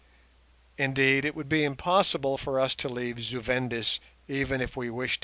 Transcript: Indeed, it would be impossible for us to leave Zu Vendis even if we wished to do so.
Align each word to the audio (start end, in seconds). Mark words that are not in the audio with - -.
Indeed, 0.79 1.25
it 1.25 1.35
would 1.35 1.47
be 1.47 1.63
impossible 1.63 2.35
for 2.35 2.59
us 2.59 2.73
to 2.73 2.89
leave 2.89 3.21
Zu 3.21 3.39
Vendis 3.39 3.99
even 4.27 4.59
if 4.59 4.75
we 4.75 4.89
wished 4.89 5.17
to 5.17 5.17
do 5.17 5.17
so. 5.17 5.19